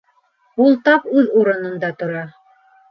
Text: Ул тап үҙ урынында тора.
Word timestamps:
Ул 0.65 0.73
тап 0.89 1.07
үҙ 1.21 1.31
урынында 1.43 1.95
тора. 2.03 2.27